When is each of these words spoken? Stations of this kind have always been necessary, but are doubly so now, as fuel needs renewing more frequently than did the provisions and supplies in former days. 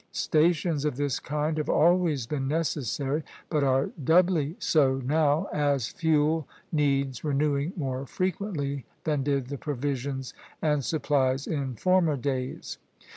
Stations 0.11 0.83
of 0.83 0.95
this 0.97 1.19
kind 1.19 1.59
have 1.59 1.69
always 1.69 2.25
been 2.25 2.47
necessary, 2.47 3.21
but 3.51 3.63
are 3.63 3.91
doubly 4.03 4.55
so 4.57 4.95
now, 4.95 5.47
as 5.53 5.89
fuel 5.89 6.47
needs 6.71 7.23
renewing 7.23 7.71
more 7.77 8.07
frequently 8.07 8.83
than 9.03 9.21
did 9.21 9.49
the 9.49 9.59
provisions 9.59 10.33
and 10.59 10.83
supplies 10.83 11.45
in 11.45 11.75
former 11.75 12.17
days. 12.17 12.79